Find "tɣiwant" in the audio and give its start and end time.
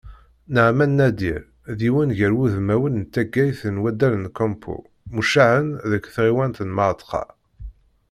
6.15-6.59